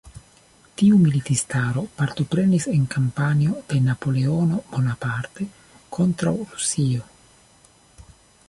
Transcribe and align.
Tiu 0.81 0.95
militistaro 1.01 1.83
partoprenis 1.99 2.65
en 2.71 2.81
la 2.87 2.91
kampanjo 2.95 3.61
de 3.73 3.83
Napoleono 3.91 4.63
Bonaparte 4.73 5.49
kontraŭ 5.99 6.37
Rusio. 6.55 7.07